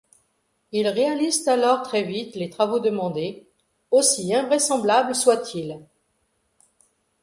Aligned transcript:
Ils 0.71 0.87
réalisent 0.87 1.47
alors 1.47 1.83
très 1.83 2.01
vite 2.01 2.33
les 2.35 2.49
travaux 2.49 2.79
demandés, 2.79 3.47
aussi 3.91 4.33
invraisemblables 4.33 5.13
soient-ils. 5.13 5.79